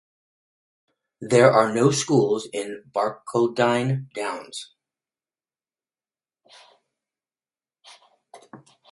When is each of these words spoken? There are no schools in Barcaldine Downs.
There 1.21 1.51
are 1.51 1.71
no 1.75 1.91
schools 1.91 2.47
in 2.51 2.85
Barcaldine 2.91 4.11
Downs. 4.15 4.73